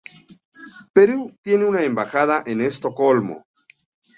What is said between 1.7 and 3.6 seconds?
embajada en Estocolmo.